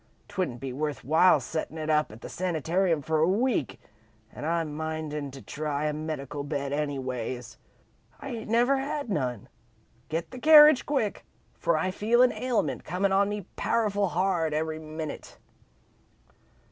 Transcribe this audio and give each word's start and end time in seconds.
'Twouldn't 0.29 0.59
be 0.59 0.73
worth 0.73 1.03
while 1.05 1.39
settin' 1.39 1.77
it 1.77 1.87
up 1.87 2.11
at 2.11 2.21
the 2.21 2.27
sanitarium 2.27 3.03
for 3.03 3.19
a 3.19 3.27
week, 3.27 3.79
an' 4.31 4.45
I'm 4.45 4.73
minded 4.75 5.31
to 5.33 5.43
try 5.43 5.85
a 5.85 5.93
medical 5.93 6.43
bed, 6.43 6.73
anyways. 6.73 7.59
I 8.19 8.29
ain't 8.29 8.49
never 8.49 8.77
had 8.77 9.11
none. 9.11 9.47
Get 10.09 10.31
the 10.31 10.39
carriage, 10.39 10.87
quick, 10.87 11.23
for 11.53 11.77
I 11.77 11.91
feel 11.91 12.23
an 12.23 12.31
ailment 12.31 12.83
comin' 12.83 13.11
on 13.11 13.29
me 13.29 13.45
powerful 13.55 14.07
hard 14.07 14.55
every 14.55 14.79
minute." 14.79 15.37